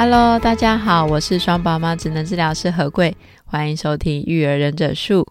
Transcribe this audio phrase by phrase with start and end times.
[0.00, 5.26] Hello，大家好，我是双宝妈职能治疗师何贵，欢迎收听育儿忍者术。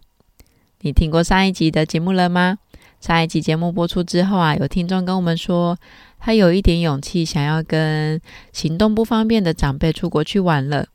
[0.82, 2.58] 你听过上一集的节目了吗？
[3.00, 5.78] 上一集节目播出之后啊，有听众跟我们说，
[6.20, 8.20] 他有一点勇气，想要跟
[8.52, 10.86] 行动不方便的长辈出国去玩了。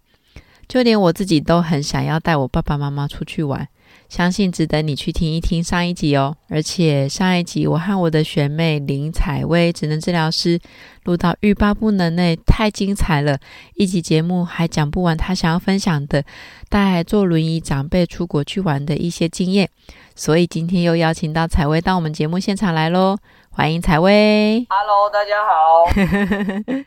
[0.69, 3.67] 就连我自己都很想要带我爸爸妈妈出去玩。
[4.13, 10.61] 相信值得你去听一听上一集哦，而且上一集我和我的学妹林采薇职能治疗师
[11.05, 13.39] 录到欲罢不能呢，太精彩了！
[13.75, 16.23] 一集节目还讲不完，她想要分享的
[16.69, 19.71] 带坐轮椅长辈出国去玩的一些经验，
[20.15, 23.17] 所以今天又邀请到采薇到我们节目现场来喽。
[23.55, 25.85] 欢迎采薇，Hello，大家好。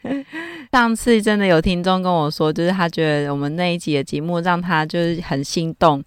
[0.74, 6.04] 上次真的有听众跟我说，就是他觉得我们那一集的节目让他就是很心动，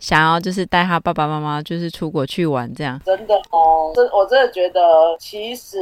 [0.00, 3.00] 想要就是带他爸爸妈妈就是出国去玩这样。
[3.06, 4.80] 真的哦，真我真的觉得，
[5.18, 5.78] 其实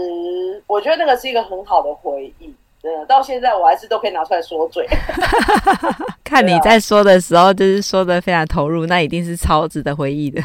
[0.66, 4.86] 我觉得那个是一个很好的回忆，真的到现在我还是都可以拿出来说嘴。
[6.24, 10.42] 看你在说的时候，就是说的非常投入，那一定是超值的回忆的。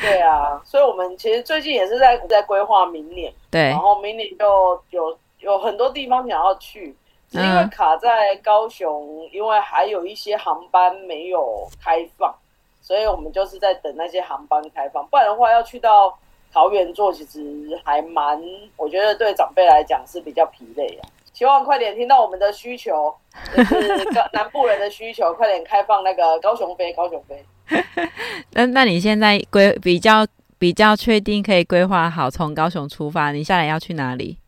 [0.00, 6.94] 对啊，所以我们其实最近也是在在规划明年，对，然后明年就有有很多地方想要去，
[7.30, 12.34] 是因为卡在高雄，因为还有一些航班没有开放，
[12.80, 16.16] 所以我们就是在等那些航班开放，不然的话要去到
[16.52, 18.40] 桃园做，其实还蛮，
[18.76, 21.08] 我觉得对长辈来讲是比较疲累啊。
[21.32, 23.14] 希望快点听到我们的需求，
[23.56, 27.44] 就是 南部人的需求，快点开放那个高雄飞，高雄飞。
[28.52, 30.26] 那那你现在规比较
[30.58, 34.38] 比较确定可以规划好从高雄出发，你下来要去哪里？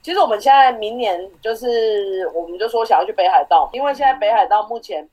[0.00, 5.06] 其实我们现在明年就是，我们就说想要去北海道，因为现在北海道目前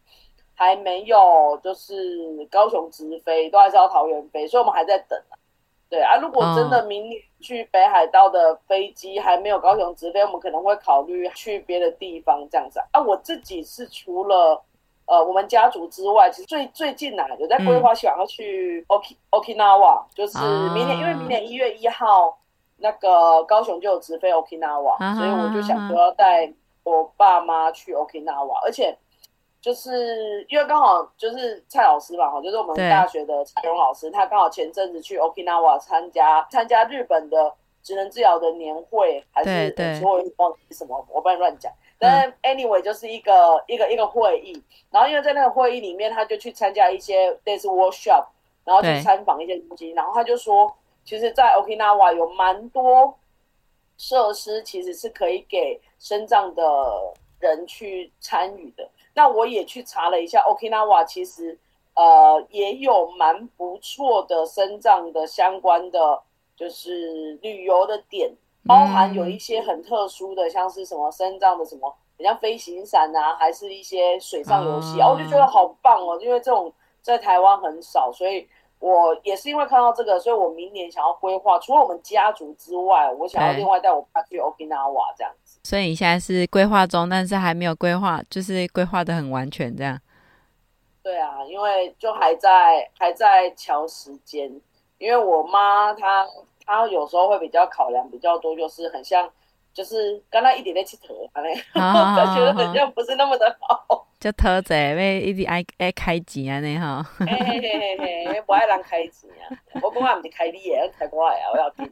[0.54, 5.20] 还没有就是高雄直飞，都还是要桃园飞，所以我们还在等。
[5.90, 13.00] 对啊，如果真的明年去北海道的飞机还没有高雄直飞，我们可能会考虑去别的地方这样子啊。
[13.00, 14.62] 我自己是除了。
[15.08, 20.40] 呃，我们家族之外，其实最最近呢、啊，有在规划想要去 Oki Okinawa，就是
[20.74, 22.36] 明年，啊、因为明年一月一号
[22.78, 26.52] 那个高雄就有直飞 Okinawa，啊、所以我就想说要带
[26.84, 28.98] 我爸妈去 Okinawa，而且
[29.66, 41.74] 就是因为刚好就是蔡老师嘛，哈，就是我们大学的蔡荣老师，他刚好前阵子去 Okinawa 参加参加日本的职能治疗的年会，还是我忘记什么，我不能乱讲。
[41.98, 44.62] 但 anyway 就是一个、嗯、一个一个会议，
[44.92, 48.24] 然后因为在那个会议里面，他就去参加一些类似 workshop，
[48.66, 50.72] 然后去参访一些东西，然后他就说，
[51.04, 53.18] 其实，在 Okinawa 有蛮多
[53.98, 56.64] 设施，其实是可以给身障的
[57.40, 58.88] 人去参与的。
[59.16, 61.58] 那我也去查了一下，Okinawa 其实
[61.96, 66.22] 呃也有蛮不错的生长的相关的，
[66.56, 68.32] 就是旅游的点。
[68.68, 78.50] 包含有一些很特殊的，像是什么生长的什么，像飞行伞啊，还是一些水上游戏啊，我就觉得好棒哦，因为这种在台湾很少，所以
[78.80, 85.45] 我也是因为看到这个，所以我明年想要规划，除了我们家族之外，我想要另外带我爸去 Okinawa 这样子。
[85.66, 90.00] 所以你现在是规划中，但是还没有规划，就是规划的很完全这样。
[91.02, 94.50] 对啊，因为就还在还在乔时间，
[95.00, 96.26] 因为我妈她。
[96.68, 99.32] 她有时候会比较考量比较多，就是很像，
[99.72, 101.44] 就是刚刚一点点起头，他
[102.36, 104.08] 觉得好像不是那么的好。
[104.20, 107.06] 就偷贼，因为一直爱爱开钱啊，你哈。
[107.20, 109.54] 嘿嘿嘿嘿嘿，不爱人开钱啊！
[109.84, 111.52] 我讲话不是开你的，开我的啊！
[111.54, 111.88] 我要听。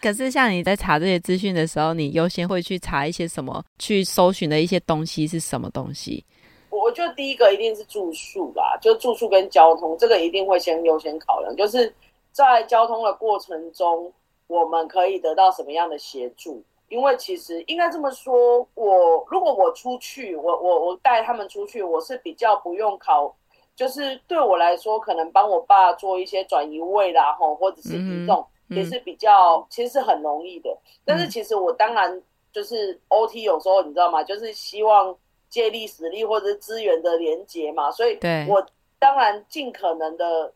[0.00, 3.64] 可是像你在查这些资讯的时候，你优先会去查一些什么？
[3.78, 6.24] 去搜寻的一些东西是什么东西？
[6.70, 11.92] 我觉得第一个一定是住宿啦，就住宿跟交通，这个一定会先优先考量，就是。
[12.30, 14.12] 在交通的过程中，
[14.46, 16.62] 我们可以得到什么样的协助？
[16.88, 23.34] 因为其实应该这么说，我如果我出去，我我我带他们出去，我是比较不用考，
[23.74, 30.76] 就是对我来说，可能帮我爸做一些转移位啦，吼，或者是移动，也是比较其实是很容易的。
[31.04, 32.22] 但是其实我当然
[32.52, 34.22] 就是 OT，有时候你知道吗？
[34.22, 35.16] 就是希望
[35.48, 38.18] 借力使力或者是资源的连接嘛，所以
[38.48, 38.64] 我
[38.98, 40.52] 当然尽可能的。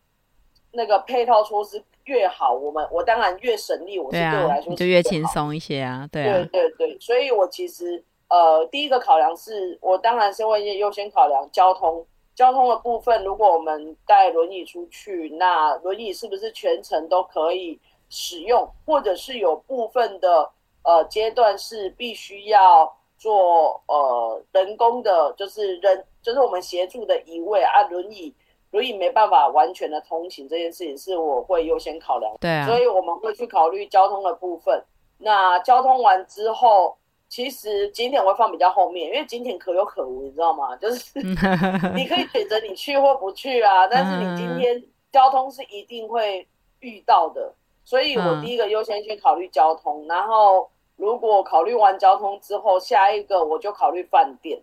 [0.75, 6.09] 那个配套措施越好，我们我当然越省力，我是对我来说、啊、就越轻松一些啊。
[6.11, 12.03] 对啊，对对对，所以我其实呃，第一个考量是我当然是会优先考量交通，
[12.35, 17.79] 交通的部分，如果我们带轮椅出去，那轮椅是不是全程都可以
[18.12, 20.50] 使用，或者是有部分的
[20.85, 28.35] 呃阶段是必须要做呃人工的，就是人就是我们协助的移位啊，轮椅。
[28.73, 34.82] 轮椅没办法完全的通行这件事情是我会优先考量，对啊，所以我们会去考虑交通的部分。
[35.19, 36.97] 那交通完之后，
[37.29, 40.75] 其实景点会放比较后面，因为景点可有可无，你知道吗？
[40.76, 41.20] 就是
[41.94, 44.82] 你可以选择你去或不去啊，但是你今天
[45.12, 46.49] 交通是一定会
[46.81, 54.61] 遇到的，所以我第一个优先去考虑交通，然后如果考虑完交通之后，下一个我就考虑饭店。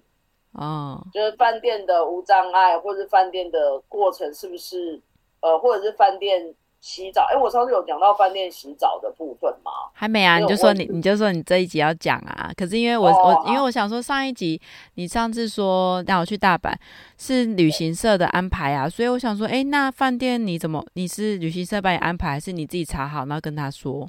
[0.54, 5.00] 哦，就是饭店的无障碍，或者是饭店的过程是不是
[5.42, 7.28] 呃，或者是饭店洗澡？
[7.30, 9.72] 哎，我上次有讲到饭店洗澡的部分吗？
[9.94, 12.52] 还没啊，你就说你你就说你这一集要讲啊。
[12.56, 14.60] 可是因为我、哦、我因为我想说上一集
[14.96, 16.74] 你上次说带我去大阪
[17.18, 24.08] 是旅行社的安排啊，所以我想说，哎，那饭店你怎么你是旅行社帮你安排，还是你自己查好然后跟他说？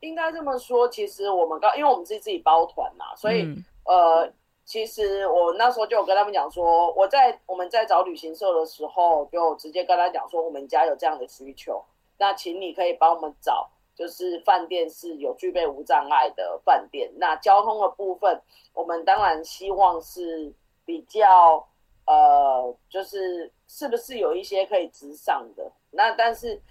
[0.00, 4.32] 应该这么说，其实我们刚因为我们自己自己包团嘛，所以、嗯、呃。
[4.70, 11.84] 其实我那时候就有跟他们讲说，我在我们在找旅行社的时候，就直接跟他讲说，我们家有这样的需求，
[12.16, 17.10] 那请你可以帮我们找，就是饭店是有具备无障碍的饭店。
[17.16, 18.40] 那交通的部分，
[18.72, 21.66] 我们当然希望是比较
[22.06, 25.68] 呃，就是是不是有一些可以直上的？
[25.90, 26.62] 那但是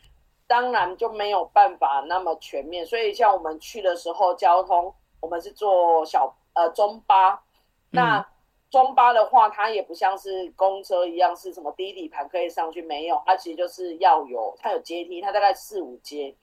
[0.47, 7.43] 当然就没有办法那么全面，所以像我们去的时候，交通我们是坐小呃中巴。
[7.91, 8.25] 那
[8.69, 12.83] 中巴的话，它也不像是公车一样，是什么低底盘可以上去？
[12.83, 16.35] 没有，它其实就是要有，它有阶梯，它大概四五阶。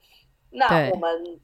[0.49, 1.39] 那我们，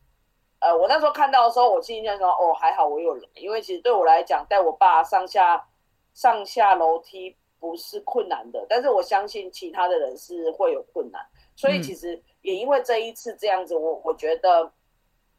[0.59, 5.65] 呃，我那时候看到的时候，我心里想说，哦，还好我有人，因为其实对我来讲，带我爸上下
[6.13, 11.25] 上下楼梯不是困难的，但是我相信其他的人是会有困难，
[11.56, 14.69] 所以其实也因为这一次这样子，我我觉得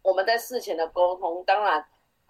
[0.00, 1.84] 我们在事前的沟通，当然。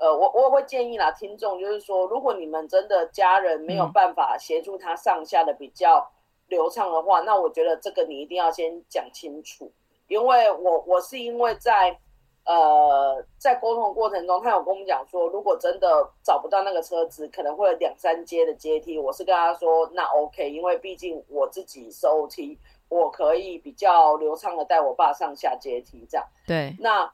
[0.04, 6.06] 呃，我我会建议啦，听众就是说，如果你们真的家人没有办法协助他上下的比较
[6.48, 9.72] 流畅的话，嗯，那我觉得这个你一定要先讲清楚，
[10.08, 11.98] 因为我我是因为在
[12.44, 22.58] 呃在沟通的过程中，他有跟我们讲说，如果真的找不到那个车子，可能会有两三阶的阶梯，我是跟他说那 OK，因为毕竟我自己是 OT，
[22.90, 26.26] 我可以比较流畅的带我爸上下阶梯这样。
[26.46, 27.10] 对，那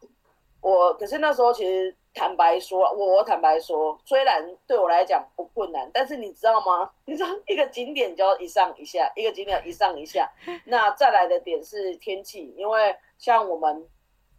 [0.60, 1.94] 我可是那时候其实。
[2.12, 6.91] 坦白说，我我坦白说，虽然对我来讲不困难，但是你知道吗？
[7.07, 10.29] 你知道一个景点就要一上一下，一个景点一上一下。
[10.67, 13.89] 那再来的点是天气，因为像我们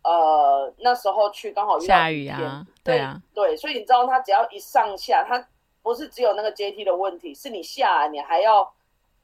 [0.04, 5.48] 呃那时候去刚好下雨啊，对啊，对，所以你知道它只要一上下，它
[5.82, 8.70] 不是只有那个阶梯的问题，是你下来你还要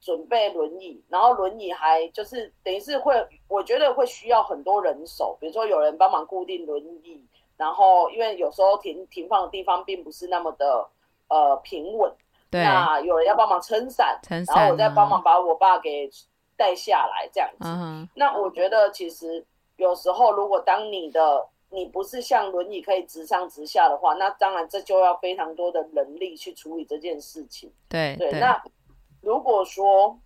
[0.00, 3.14] 准备轮椅，然后轮椅还就是等于是会，
[3.46, 7.22] 我觉得会需要很多人手，比如说有人帮忙固定轮椅。
[7.58, 10.88] 然后，因为有时候停停放的地方并不是那么的
[11.28, 12.10] 呃平稳，
[12.48, 16.08] 对，那有人要帮忙撑伞，撑伞，然后我再帮忙把我爸给
[16.56, 17.66] 带下来，这样子。
[17.66, 18.08] 嗯。
[18.14, 19.44] 那我觉得其实
[19.76, 27.72] 有时候，如果当你的你不是像轮椅可以直上直下的话，那当然这就要非常多的人力去处理这件事情。
[27.88, 28.30] 对对。
[28.38, 28.62] 那
[29.20, 30.16] 如果说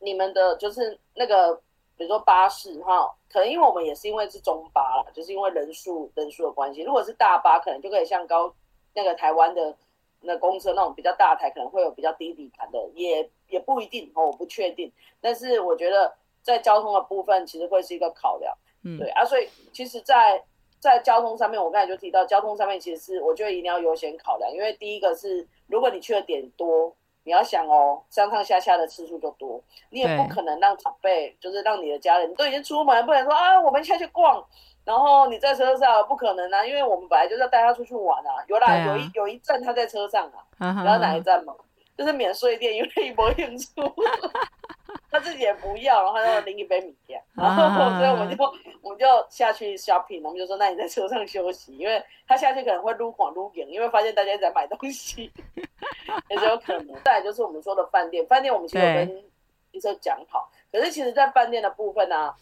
[0.00, 1.62] 你们的就是那个。
[2.00, 6.80] 比如说巴士哈，可能因为我们也是因为是中巴啦，就是因为人数人数的关系。
[6.80, 8.50] 如果是大巴，可能就可以像高
[8.94, 9.76] 那个台湾的
[10.22, 14.90] 那公车那种比较大台，可能会有比较低底盘的，也也不一定哦，我不确定。
[15.20, 18.56] 但是我觉得在交通的部分，其实会是一个考量。
[18.82, 20.42] 嗯，对啊，所以其实在，
[20.78, 26.96] 在在交通上面，我刚才就提到，交通上面其实是我觉得一定要优先考量，因为第一个是如果你去的点多。
[27.24, 34.44] 你要想哦，上上下下的次数就多，你也不可能让长辈，就是让你的家人，你都已经出门，不能说啊，我们下去逛，
[34.84, 38.42] 然后你在车上，不可能啊，因为我们本来就是要带他出去玩啊。
[38.48, 41.54] 有啦，啊、有一有一站他在车上啊，你知道哪一站嘛？
[41.96, 43.66] 就是免税店，因为一波演出。
[45.10, 46.94] 他自己也不要，然后他就拎一杯米
[47.34, 48.44] 然后 所以我们就
[48.80, 55.30] 我们就下去 shopping，我们就说，那你在车上休息，因为他下去可能会撸广撸影，因为发现大家在买东西，
[56.30, 56.94] 也是有可能。
[57.04, 59.24] 再来就是我们说的饭店，饭店我们其实有跟
[59.72, 62.36] 医生讲好，可是其实，在饭店的部分呢、啊，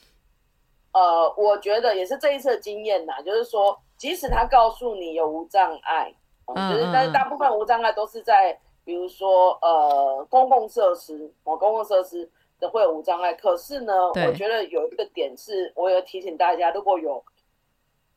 [0.93, 6.15] 呃，我觉得也是这一次的经验呐，就是说，即使他告诉你有无障碍，
[6.47, 8.59] 嗯，就是但是大部分无障碍都是在。
[8.85, 12.27] 比如说，呃，公共设施，哦，公共设施，
[12.61, 13.33] 的会有无障碍。
[13.35, 17.23] 可是呢，我觉得有一个点是，我有提醒大家，如果有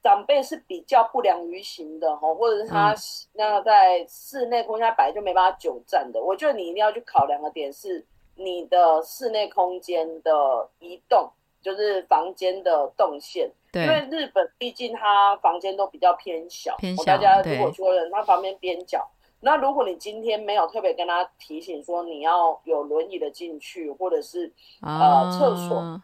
[0.04, 2.96] 长辈是比较不良于行的哈，或者是他
[3.34, 8.04] 那在室内空间他本来就没办法久站的，我觉得你一定要去考量的点是
[8.36, 11.30] 你的室内空间的移动，
[11.62, 13.52] 就是房间的动线。
[13.72, 17.04] 对，因为日本毕竟它房间都比较偏小，偏小。
[17.04, 19.08] 大家如果说人他旁边边角，
[19.42, 24.48] 那如果你今天没有特别跟他提醒说你要有轮椅的进去，或者是、
[24.82, 26.02] 哦、呃厕所，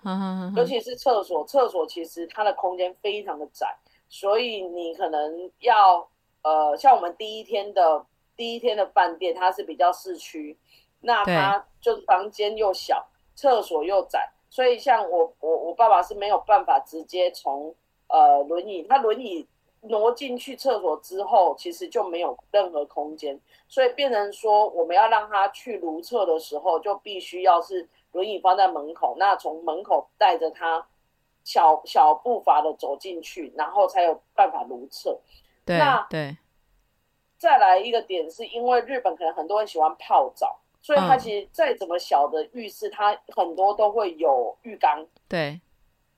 [0.55, 3.77] 尤其是厕所，厕所其实它的空间非常的窄，
[4.09, 6.07] 所以你可能要
[6.41, 10.57] 呃像我们第一天的第一天的饭店，它是比较市区，
[11.01, 14.29] 那它就房间又小，厕所又窄。
[14.49, 17.75] 所以，像我我我爸爸是没有办法直接从
[18.07, 19.45] 呃轮椅，他轮椅
[19.81, 30.85] 挪进去厕所之后，其实就没有任何空间，所以变成说我们要让他去如厕的时候，就必须要是轮椅放在门口，那从门口带着他
[31.43, 35.19] 小小步伐的走进去，然后才有办法如厕。
[35.65, 36.37] 对，那对。
[37.37, 40.59] 再来一个点，是因为日本可能很多人喜欢泡澡。
[40.79, 45.59] 所以它其实再怎么小的浴室，它很多都会有浴缸，对，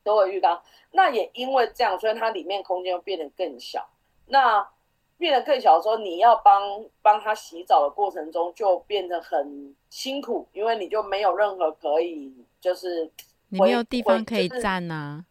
[0.03, 0.62] 都会有浴缸。
[0.91, 3.88] 那也因为这样，所以它里面空间又变得更小。
[4.27, 4.68] 那
[5.18, 13.12] 变得更小的时候，你要帮帮他洗澡的过程中，就变得很辛苦，因为你就没有任何可以，就是
[13.50, 15.25] 你没有地方可以站呐、啊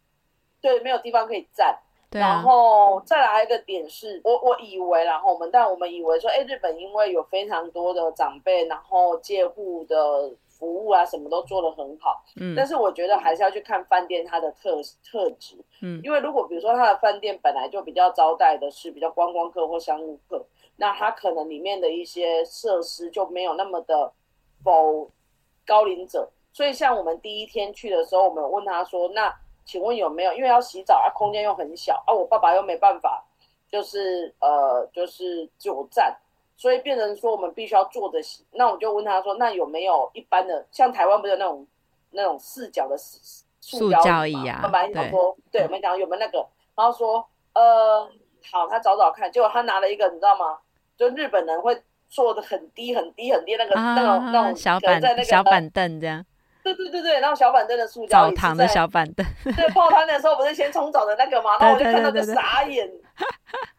[0.61, 0.79] 就是。
[0.79, 1.79] 对，没有地方可以站。
[2.11, 12.25] 对啊、然后再来一个点是，我我以为，然后我们但我们以为说，哎，日本因为有非常多的长辈，然后借护的服务啊，什么都做得很好。
[12.37, 12.55] 嗯。
[12.57, 15.57] 但是我觉得还是要去看饭店它的特特质。
[15.81, 16.01] 嗯。
[16.03, 20.45] 因为如果比如说它的饭店本来就比较招待的是比较观光客或商务客，
[20.77, 24.13] 那它可能里面的一些设施就没有那么的
[24.63, 25.11] 否
[25.67, 26.29] 高龄者。
[26.53, 29.35] 所以像我们第一天去的时候，我们问他说，那。
[29.69, 30.33] 请问有没有？
[30.33, 33.23] 因为要洗澡啊，空间又很小啊，我爸爸又没办法，
[33.71, 36.19] 就是呃，就是久站，
[36.59, 38.45] 所以变成说我们必须要坐着洗。
[38.51, 41.67] 那我就问他说，那有没有一般的，像台湾不是有那种
[42.11, 44.61] 那种四角的塑胶椅啊？
[44.93, 46.47] 对，对，我们讲有没有那个？
[46.75, 48.07] 然后说呃，
[48.53, 49.33] 好，他找找看。
[49.33, 50.59] 结果他拿了一个，你知道吗？
[50.97, 56.27] 就日本人会坐的很低很低很低那个、啊、那种那种小板在那个小板凳这样。
[56.75, 61.57] 对对对对，然后小板凳的塑胶澡堂的小板凳， 对，泡汤的时候不是先冲澡的那个吗？
[61.59, 62.91] 然后我就看到就傻眼，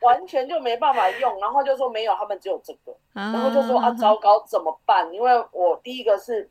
[0.01, 5.11] 完全就没办法用，然后就说没有，他们只有这个，然后就说啊，糟糕，怎么办？
[5.13, 6.49] 因为我第一个是，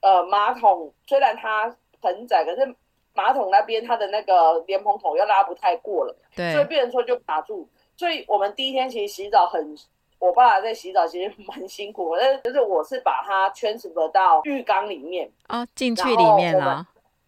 [0.00, 2.74] 呃，马桶虽然它很窄，可是
[3.14, 9.76] 马桶那边它的那个莲蓬头又拉不太过了，对，所以变成说就卡住，所以我们第一天其实洗澡很。
[10.18, 16.86] 我爸爸在洗澡，其实蛮辛苦的，但是就是我是把它 transfer 到浴缸里面哦，进去里面了。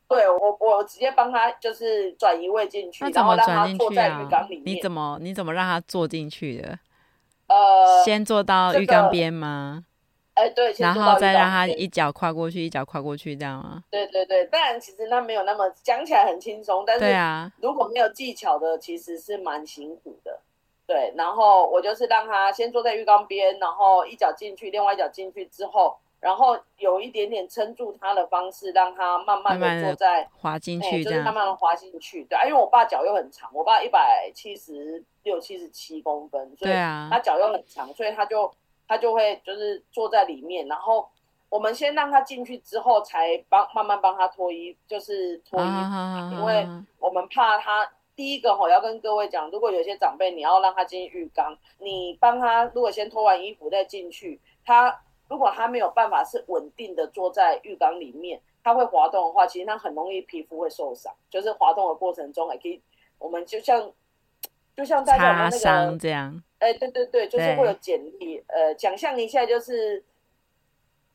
[0.08, 4.76] 对，我我直接帮他就是转移位进去，怎么然后让他坐在浴缸里面。
[4.76, 6.78] 你怎么你怎么让他坐进去的？
[7.46, 9.84] 呃，先坐到浴缸边吗？
[10.32, 13.82] 哎、这个，对，然后再让他一脚跨过去，一脚跨过去，这样吗？
[13.90, 20.40] 对对对，当然其实他没有那么讲起来很轻松，但是对啊，如果没有技巧的，其实是蛮辛苦的。
[20.88, 32.24] 对，然后我就是让他先坐在浴缸边，然后一脚进去，另外一脚进去之后，然后有一点点撑住他的方式，让他慢慢的坐在滑进去，就是慢慢的滑进去。
[32.24, 38.50] 对啊，因为我爸脚又很长，我爸一百七十六、七十七公分，所以他脚又很长，所以他就
[38.88, 41.06] 他就会就是坐在里面，然后
[41.50, 46.66] 我们先让他进去之后，才帮慢慢帮他脱衣，就是脱衣服，啊，因为
[46.98, 47.86] 我们怕他。
[48.18, 62.82] 第一个我要跟各位讲，如果有些长辈你要让他进浴缸，你帮他如果先脱完衣服再进去，他如果他没有办法是稳定的坐在浴缸里面，他会滑动的话，其实他很容易皮肤会受伤，就是滑动的过程中也可以，
[63.20, 63.88] 我们就像
[64.76, 65.96] 就像大家那个这样，
[66.58, 70.04] 哎，对对对，就是会有简历，呃，想象一下就是。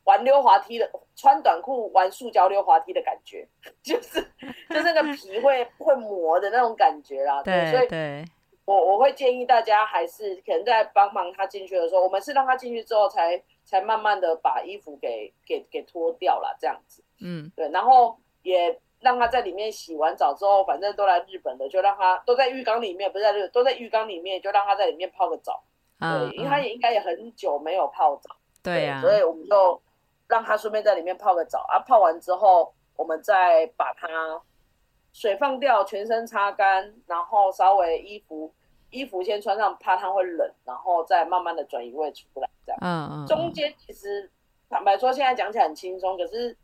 [0.04, 3.46] 玩溜滑梯的，穿短裤玩塑胶溜滑梯的感觉，
[3.82, 4.20] 就是
[4.68, 7.42] 就是那个皮会会磨的那种感觉啦。
[7.42, 8.24] 对，所以对
[8.66, 17.02] 我我会建议大家还是可能在帮忙他进去的时候，我们是让他进去之后才才慢慢的把衣服给给给脱掉了这样子。
[17.20, 25.62] 嗯，对，然后也让他在里面洗完澡之后，反正都来日本的，就让他都在浴缸里面，不是在日都在浴缸里面，就让他在里面泡个澡。
[26.00, 28.36] 嗯，对，因为他也应该也很久没有泡澡。
[28.62, 29.80] 对呀，所以我们就。
[30.28, 34.08] 让他顺便在里面泡个澡啊，泡完之后，我们再把它
[35.12, 38.52] 水放掉，全身擦干，然后稍微衣服
[38.90, 42.78] 衣服先穿上，怕它会冷，然后再慢慢的转移位出来，这样。
[42.82, 43.26] 嗯嗯。
[43.26, 44.30] 中间其实
[44.68, 46.56] 坦白说，现在讲起来很轻松，可是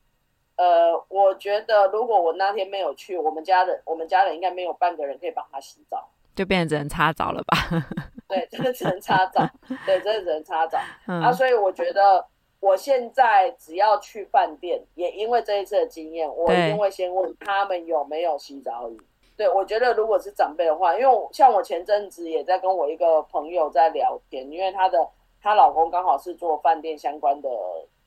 [0.57, 7.57] 呃，我觉得如果我那天没有去，我们家人我们家人应该没有半个人可以帮他洗澡，就变成只能擦澡了吧？
[8.29, 9.45] 对，真的只能擦澡，
[9.87, 10.79] 对，真的只能擦澡。
[11.07, 12.25] 嗯、啊，所以我觉得
[12.61, 19.00] 我现在只要去饭店，也因为这一次的经验，我一定会先问他们有没有洗澡椅。
[19.37, 25.09] 对，我觉得如果是长辈的话，因为像我前阵子也在跟我一个朋友在聊天，因为她的
[25.40, 27.49] 她老公刚好是做饭店相关的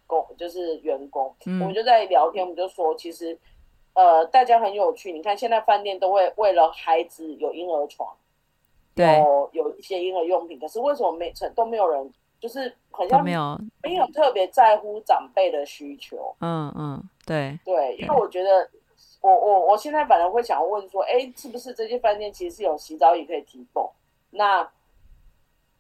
[0.06, 3.36] 工，就是员工，嗯、我们就在聊天，我们就说，其实
[3.94, 8.16] 呃，大家很有趣，你看现在饭店都会为了孩子有婴儿床，
[8.94, 18.70] 对，有有一些婴儿用品，可是为什么没成都没有人，就是好像没有没有特别在乎长辈的需求，嗯嗯，对对，因为我觉得。
[19.22, 23.90] 我我我现在反而会想问说，哎，是不是这些饭店其实是有洗澡椅可以提供？
[24.32, 24.70] 那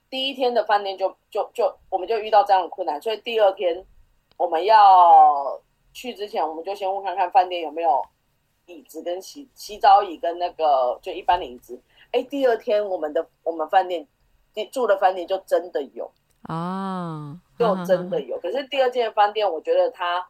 [0.10, 3.86] 第一天的饭店就就就我们就遇到这样的困难，所以第二天
[4.38, 8.02] 我们要去之前，我们就先问看看饭店有没有
[8.66, 11.78] 椅子跟洗洗澡椅跟那个就一般的椅子。
[12.12, 14.08] 哎，第二天我们的我们饭店
[14.72, 16.10] 住的饭店就真的有
[16.44, 18.40] 啊，就真的有。
[18.40, 20.28] 可是第二间饭店，我觉得它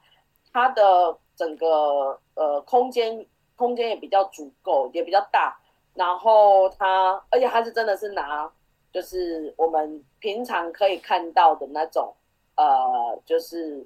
[0.51, 1.17] 它的。
[1.36, 5.58] 整个呃空间空间也比较足够，也比较大。
[5.96, 8.48] 然后它，而且它是真的是拿，
[8.91, 12.13] 就是我们平常可以看到的那种，
[12.55, 13.84] 呃，就是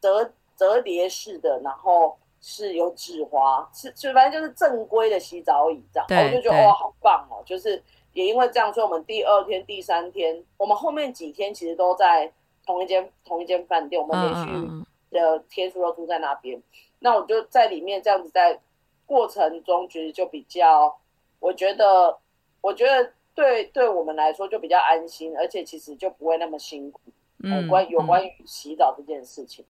[0.00, 6.06] 折折叠式的，然后是有纸花，是是反正就是正规的洗澡椅这样。
[6.08, 7.40] 对，我就觉得哇，好棒哦！
[7.46, 7.80] 就是
[8.16, 12.32] 也因为这样，所以我们第二天、第三天，我们后面几天其实都在
[12.64, 14.86] 同一间同一间饭店，我们连续。
[15.08, 16.60] 的天数都住在那边，
[16.98, 18.60] 那我就在里面这样子，在
[19.06, 20.94] 过程中其实就比较，
[21.38, 22.18] 我觉得，
[22.60, 27.00] 我觉得对对我们来说就比较安心，而且其实就不会那么辛苦。
[27.42, 29.68] 嗯，关有关于洗澡这件事情，嗯、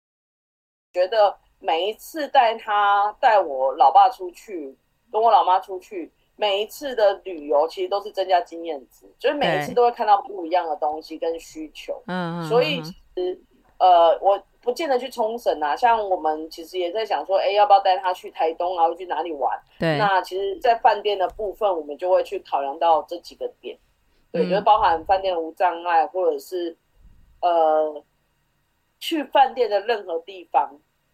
[0.93, 4.75] 觉得每一次带他带我老爸出去，
[5.11, 12.01] 跟我老妈出去，每一次的旅游其实都是增加经验值，就是每一次都会看到不一样的东西跟需求。
[12.07, 13.39] 嗯，所以其实
[13.77, 14.41] 呃我。
[14.65, 19.55] 不见得去冲绳啊，像我们其实也在想说，哎，要不要带他去台东啊，或去哪里玩？
[19.77, 19.95] 对。
[19.99, 23.77] 那其实，在饭店的部分，我们就会去考量到这几个点，
[24.31, 26.75] 对，嗯、就是包含饭店无障碍，或者是
[27.41, 28.03] 呃，
[28.99, 30.67] 去饭店的任何地方，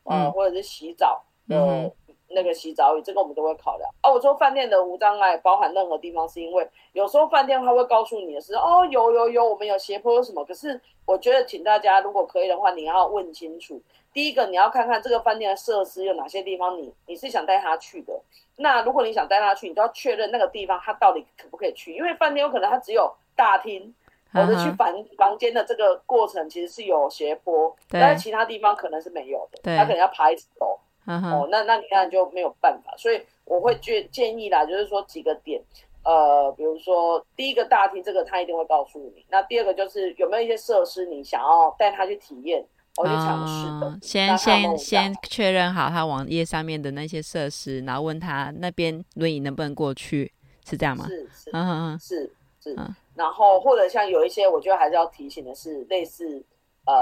[0.05, 1.91] 呃，嗯、或者是洗澡的。
[2.31, 3.89] 嗯那个洗澡椅，这个我们都会考量。
[4.03, 10.43] 哦，我说饭店的无障碍包含任何地方，是因为有时候饭店他会告诉你的是，哦，有有有，我们有斜坡有什么。
[10.45, 13.81] 可是我觉得，请大家如果可以的话，你要问清楚。
[14.13, 18.19] 第一个，你要看看这个饭店的设施有哪些地方你，你你是想带他去的。
[18.57, 23.93] 那如果你想带他去，你就要确认那个地方他到底可不可以去，因为饭店有可能他只有大厅，
[24.33, 30.77] 或者去房房间的这个过程其实是有斜坡，但是其他地方可能是没有的，他可能要爬一层楼。
[31.05, 35.61] 哦，那那你看就没有办法，所以我会建建议啦，就是说几个点，
[36.03, 39.25] 呃，比如说第一个大厅，这个他一定会告诉你。
[39.29, 42.63] 那第二个就是有没有一些设施你想要带他去体验，
[42.95, 43.99] 或去尝试的。
[44.01, 50.31] 先先先确认好他网页上面的那些设施，然后问他那边轮椅能不能过去，
[50.69, 51.05] 是这样吗？
[51.07, 52.77] 是是嗯是是。
[53.15, 56.41] 然后或者像有一些，我觉得还是要提醒的是，类似
[56.85, 56.93] 呃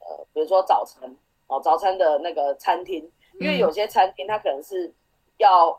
[0.00, 1.14] 呃，比如说早晨。
[1.50, 3.10] 哦，早餐的那个餐厅，
[3.40, 4.92] 因为有些餐厅它可能是
[5.38, 5.78] 要，嗯、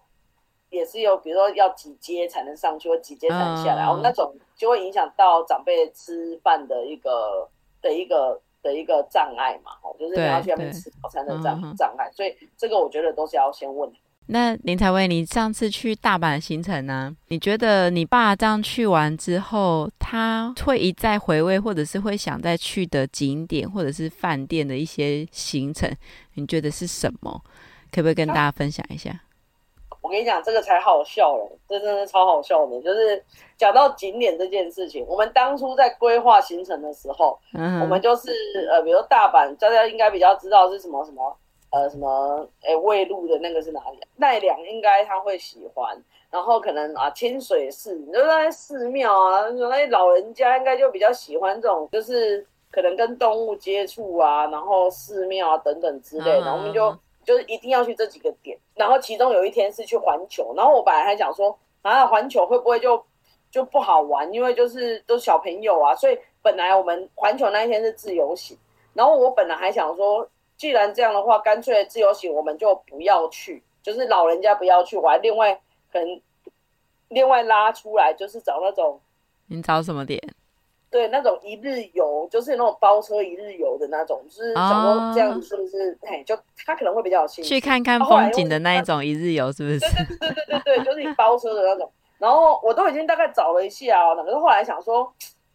[0.69, 7.49] 也是有，比如说要几阶才能上去，或几阶才能下来，哦、嗯，那种就会影响到长辈吃饭的一个
[7.81, 13.89] 的一个的一个障碍嘛，哦，就是你要去那边吃早餐的障障碍，所以这个我觉得都是要先问。
[14.27, 17.13] 那林采薇，你上次去大阪的行程呢？
[17.27, 25.91] 你觉得你爸这样去完之后，他会一再回味，或者是会想再去的景点，或者是饭店的一些行程，
[26.36, 27.41] 你觉得是什么？
[27.91, 29.19] 可不可以跟大家分享一下？
[30.01, 32.81] 我跟你讲，这个才好笑嘞，这真的超好笑的。
[32.81, 33.21] 就是
[33.57, 38.31] 讲到景点这件事情，我们当初在规划行程的时候，嗯、我们就是
[38.71, 41.38] 呃，比如大阪，大家应该比较知道是什么什么。
[41.71, 42.47] 呃，什么？
[42.63, 43.99] 哎，卫路的那个是哪里？
[44.17, 45.97] 奈良应该他会喜欢。
[46.29, 56.41] 然后可能啊，清水寺，你说那些寺庙啊，那些老人家应该就比较喜欢这种，就是可能跟动物接触啊，然后寺庙啊等等之类的。
[56.41, 58.57] 然后我们就就是一定要去这几个点。
[58.75, 63.01] 然后其中有一天是去环球，然后我本来还想说，啊，环球会不会就
[63.49, 64.31] 就不好玩？
[64.34, 68.57] 因为就是都是小朋友啊，所以本来我们环球那一天是自由行。
[68.93, 70.27] 然后我本来还想说。
[70.62, 75.60] 既然这样的话，干脆自由行我们就不要去，就是老人家不要去，我还另外
[75.91, 76.21] 可能
[77.08, 79.00] 另外拉出来，就是找那种。
[79.47, 80.21] 你找什么点？
[80.91, 85.97] 对，那种一日游，就是那种包车一日游的那种，就是想说这样子是不是？
[86.04, 89.80] 哎、哦，就他可能会比较有兴趣去看看风景的那一种一日游，是不是？
[89.80, 91.91] 对对对对对对，就是你包车的那种。
[92.19, 95.12] 然后我都已经大概找了一下哦，可是后来想说，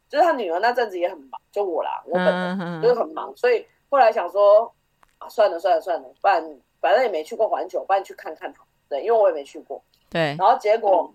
[0.09, 4.75] 就是他女儿那阵子也很忙，就我啦，我本人就是很忙，所以后来想说，
[5.19, 6.43] 啊，算了算了算了，不然
[6.81, 8.65] 反正也没去过环球，不然去看看好。
[8.89, 9.83] 对，因为我也没去过。
[10.11, 10.37] 对。
[10.39, 11.13] 然后结果，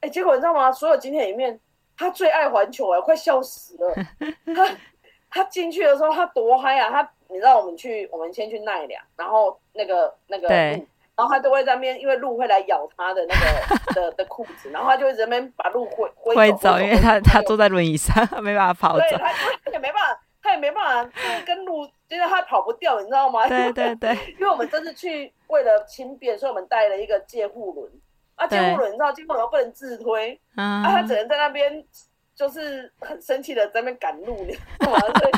[0.00, 0.70] 哎、嗯，结果你知道吗？
[0.72, 1.58] 所有景点里面。
[1.96, 3.94] 他最爱环球哎，快笑死了。
[4.56, 4.74] 他
[5.30, 6.88] 他进去的时候，他多嗨啊！
[6.88, 19.04] 他你知道，我们去，我们先去奈良，然后那个那个鹿，然后他都会在那边，因为鹿会来咬他的那个 的的裤子，然后他就会在那边把鹿挥挥走，因为他他坐在轮椅上，没办法跑走。
[19.10, 19.30] 对，他
[19.62, 23.46] 他也没办法，他也没办法，就是跟路，就是他跑不掉，你知道吗？
[23.48, 27.90] 对对对， 因为我们这次去为了轻便，所以我们带了一个借护轮。
[28.36, 31.84] 啊，借护轮你知道，借护轮不能自推，嗯、啊，他只能在那边，
[32.34, 34.98] 就是很生气的在那边赶路，你知道吗？
[35.20, 35.32] 所以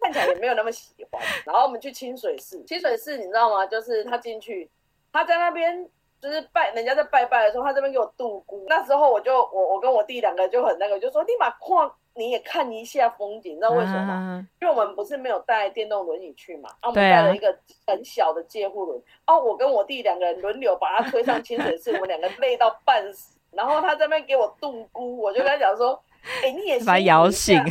[0.00, 1.22] 看起来也没有那么喜欢。
[1.44, 3.64] 然后我们去清水寺，清水寺你知道吗？
[3.64, 4.68] 就是他进去，
[5.12, 5.88] 他在那边
[6.20, 8.66] 就是拜，人家在拜拜的时候，他这边给我度孤。
[8.68, 11.94] 那时候我就我我跟我弟两个就很那个，就说立马跨。
[12.16, 14.14] 你也看一下风景，你知道为什么吗？
[14.14, 17.54] 啊、因为我们不是没有带电动轮椅去嘛，啊，我们带了一个
[17.86, 26.02] 很小的借护轮，哦、啊，我跟我弟两个人轮流把他推上清水寺，我们两个累到半死，然后他在那边给我度孤，我就跟他讲说，
[26.42, 27.62] 哎、欸，你也把他摇醒，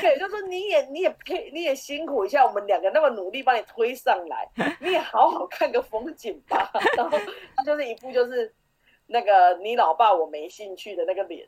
[0.00, 7.18] 对，就说你也你也配你也辛苦一下，我们两个那么努力把你推上来，你也好好看个风景吧， 然后
[7.56, 8.54] 他就是一副就是。
[9.12, 11.44] 那个你老爸我没兴趣的那个脸。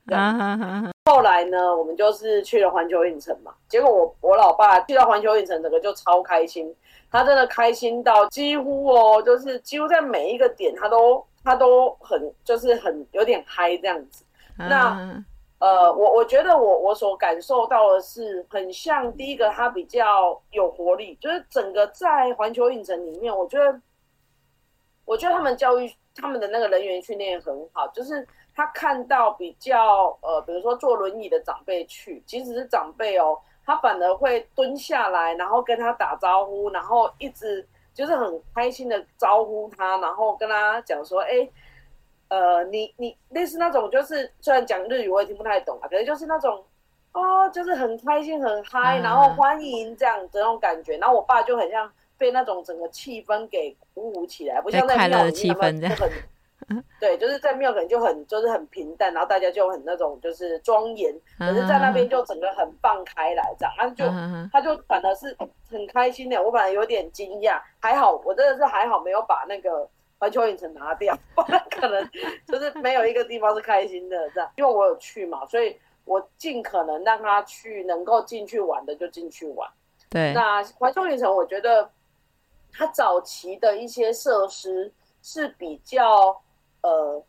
[1.04, 3.54] 后来呢，我们就是去了环球影城嘛。
[3.68, 6.74] 结果我我老爸去到环球影城，整个就超开心。
[7.10, 14.24] 他真的开心到几乎哦，就是几乎在每一个点，他都他都很就是很有点嗨这样子。
[14.56, 15.22] 那
[15.58, 23.80] 呃，我我觉得我我所感受到的是，很像第一个，他比较有活力，就是整个在环球影城里面，我觉得
[25.04, 25.92] 我觉得他们教育。
[26.14, 41.48] 他们的那个人员训练很好，就是他看到比较呃，比如说坐轮椅的长辈去，即使是长辈哦，他反而会蹲下来，然后跟他打招呼，然后一直就是很开心的招呼他，然后跟他讲说，哎，
[42.28, 46.62] 呃，你你类似那种，就是虽然讲日语我也听不太懂啊，可是就是那种
[47.12, 51.90] 哦，就是很开心很嗨，然后欢迎这样的那种感觉，然后我爸就很像。
[52.18, 56.12] 被那种整个气氛给鼓舞起来，不像在庙里面就很，
[57.00, 64.04] 对，就是在庙可能就很就是很平淡，然后大家就很那种就是庄严，可是在那边就整个很放开来这样，他就
[64.52, 65.36] 他就反而是
[65.68, 69.86] 很开心的，我本来有点惊讶，还好我真的是还好没有把那个
[70.18, 72.08] 环球影城拿掉， 不然可能
[72.46, 79.68] 就是没有一个地方是开心的这样，因为我有去嘛，所以我尽可能让他去能够进去玩的就进去玩。
[80.08, 81.90] 对，那环球影城我觉得。
[82.72, 84.90] 它早期的一些设施
[85.22, 86.40] 是比较
[86.82, 87.22] 呃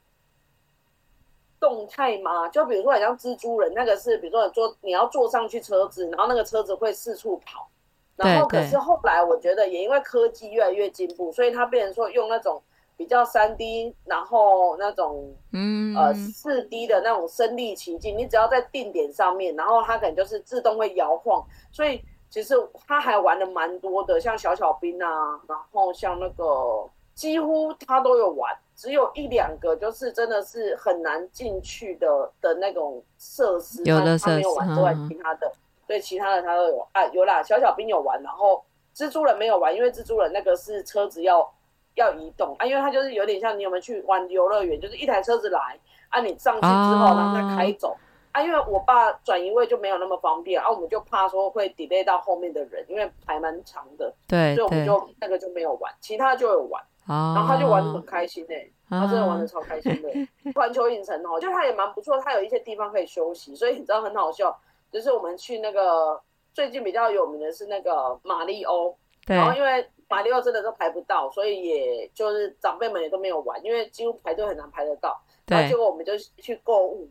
[1.60, 7.68] 动态吗，就比如说好像蜘蛛人那个是，比如说你坐你要坐上去车子，然后那个车子会四处跑，
[8.16, 12.64] 然后可是后来我觉得也因为科技越来越进步，所以它变成说用那种
[12.96, 15.94] 比较三 D，然后那种嗯。
[15.96, 22.02] 呃四 D 的那种身临其境，你只要在定点上面，然后它可能就是自动会摇晃，所以。
[22.34, 22.56] 其实
[22.88, 35.52] 他还玩的蛮多的，像小小兵啊，然后像那个几乎他都有玩，只有一两个就是真的是很难进去的的那种设施，有的设施他没有玩之外，其他的
[35.86, 38.65] 对其他的他都有啊，有啦，小小兵有玩，然后
[38.96, 41.48] 蜘蛛人没有玩，因为蜘蛛人那个是车子要
[41.93, 47.96] 要移动啊，因为它就是有点像你有没有去玩游乐园，就是一台车子来啊，你上去之后然后再开走。
[48.34, 60.10] 啊，因为我爸转移位就没有那么方便啊，我们就怕说会 delay 到后面的人，因为排蛮长的，对，所以我们就那个就没有玩，其他就有玩，然后他就玩的很开心呢、欸，他真的玩的超开心的。
[60.56, 64.60] 环球影城哦，就他也蛮不错，他有一些地方可以休息，所以你知道很好笑，
[64.91, 66.19] 就是我们去那个
[66.56, 77.08] 最近比较有名的是那个马里欧，然后因为马里欧真的都排不到，所以也就是长辈们也都没有玩，因为几乎排队很难排得到，然后结果我们就去购物。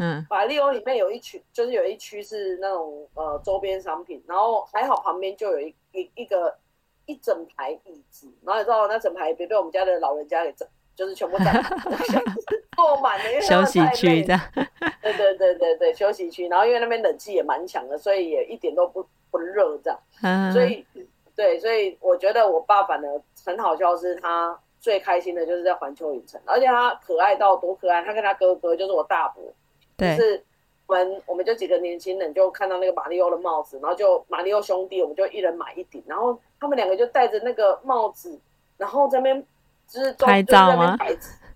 [0.00, 6.56] 嗯，法利欧里面有一区，就是有一区是那种呃周边商品，然后还好旁边就有一一一个
[7.04, 11.62] 一整排椅子，然后你知道那整排别被我们家的老人家给整，就是全部占
[12.74, 14.34] 坐满了，因为休息区的。
[15.02, 19.98] 对对对对对，休息区，然后因为那边冷气也蛮强的，所以也一点都不不热这样。
[20.22, 20.82] 嗯，所以
[21.36, 29.42] 对，所以我觉得我爸反而很好笑，是他最开心的就是在环球影城，而且他可爱到多可爱，他跟他哥哥就是我大伯。
[30.16, 30.44] 就是
[30.86, 38.38] 我们我们就几个年轻人就看到那个马里奥的帽子，然后就马里奥兄弟，我们就一人买一顶，然后他们两个就戴着那个帽子，
[38.76, 39.46] 然后在那边
[39.86, 40.96] 就是拍照吗？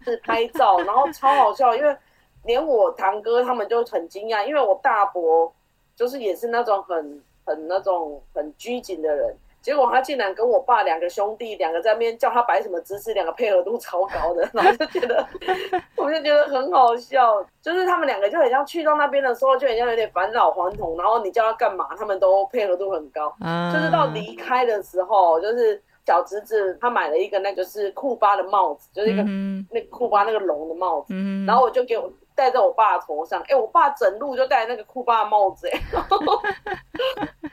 [0.04, 1.96] 是拍照，然后超好笑，因为
[2.44, 5.52] 连我堂哥他们就很惊讶，因为我大伯
[5.96, 9.36] 就是也是那种很很那种很拘谨的人。
[9.64, 15.26] 结果他竟然跟我爸两个兄弟两个在那边叫他摆什么姿势，两个配合度超高的， 然后就觉得，
[15.96, 17.42] 我就觉得很好笑。
[17.62, 20.98] 就是他们两个就很像去到那边的时候，就很像有点返老还童。
[20.98, 23.34] 然后你叫他干嘛，他们都配合度很高。
[23.40, 29.22] 嗯，就是到离开的时候，就是小侄子他买了一个那个是库巴的帽子，就是一个
[29.70, 31.14] 那库巴那个龙的帽子。
[31.46, 35.80] 然后我就给我戴在我爸头上，哎，我爸整路就戴那个酷爸的帽子，哎。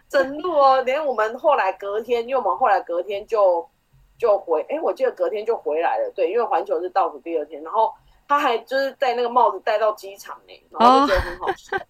[0.10, 3.66] 整路哦，连我们后来隔天，因为我们后来隔天就
[4.18, 7.94] 就回，哎，我记得隔天就回来了，对，因为环球是倒数第二天，然后
[8.28, 11.78] 他还就是戴那个帽子戴到机场呢，然后就觉得很好笑。
[11.78, 11.82] 哦、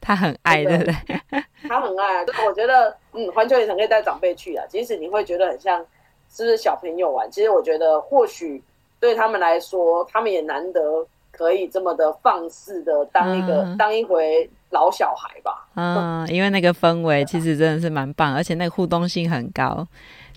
[0.00, 0.94] 他很爱，对不对？
[1.66, 5.80] 他很爱啊，就是我觉得，嗯，环球影城可以带长辈去啊，即使你会觉得很像
[6.28, 8.62] 是不是小朋友玩，其实我觉得或许
[9.00, 14.48] 对他们来说，他们也难得可以这么的放肆的当一个、嗯、当一回。
[14.70, 19.86] 老小孩吧，嗯，因为那个氛围其实真的是蛮棒，而且那个互动性很高，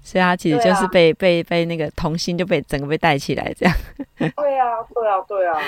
[0.04, 3.76] 所以他其实就是被、啊、被被那个童心就被整个被带起来这样。
[4.20, 5.60] 对啊，对啊，对啊，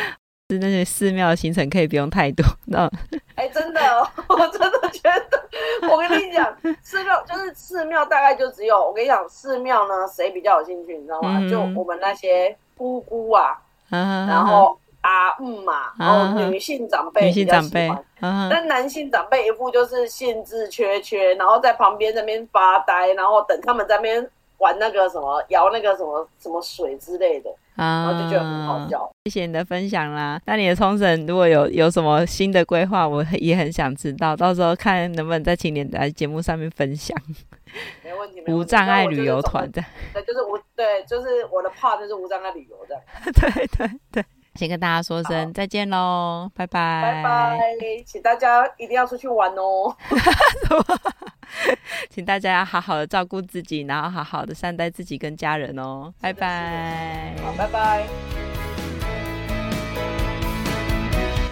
[0.51, 2.85] 是那些寺庙的行程可以不用太多，那
[3.33, 3.81] 哎、欸，真的，
[4.29, 11.39] 我真的觉得，我跟你讲，寺庙就是寺庙，大概就只有我跟你讲，寺庙呢，谁比较有兴趣，你知道吗？
[11.41, 14.79] 嗯、就我们那些姑姑啊，嗯、然后。
[15.01, 18.65] 阿姆嘛，然后女性长辈比较喜欢，但、uh.
[18.65, 29.09] 男性长辈一副就是兴致缺缺，然后在旁边那边发呆，然后等他们在那边玩那个什么摇那个什么什么水之类的，uh 后就觉得很好笑。
[29.23, 37.15] 谢谢你的分享啦，那你的冲绳如果有有什么新的规划，我也很想知道，到时候看能不能在请你来节目上面分享。
[38.03, 39.81] 没问题，没问题，无障碍旅游团的，
[40.13, 42.99] 对，就是无对，就是我的 part 就是无障碍旅游的，
[43.31, 44.25] 对对对。
[44.60, 47.60] 先跟大家说声再见喽，拜拜，拜拜，
[48.06, 49.95] 请大家一定要出去玩哦，
[52.12, 58.04] 请大家要好好的照顾自己，然后好好的善待自己跟家人哦，拜拜，好，拜拜。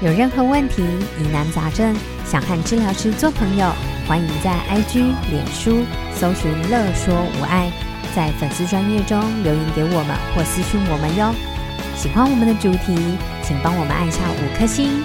[0.01, 0.83] 有任何问题、
[1.17, 3.71] 疑难杂症，想和治疗师做朋友，
[4.05, 7.71] 欢迎在 IG、脸书搜寻“乐说无碍”，
[8.13, 11.33] 在粉丝专页中留言给我们或私讯我们哟。
[11.97, 12.95] 喜欢我们的主题，
[13.41, 15.03] 请帮我们按下五颗星，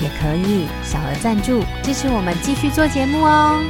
[0.00, 3.60] 也可以小额赞助支持我们继续做节目哦。